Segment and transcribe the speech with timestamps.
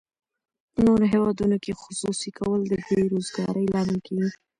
[0.71, 4.31] په نورو هیوادونو کې خصوصي کول د بې روزګارۍ لامل کیږي.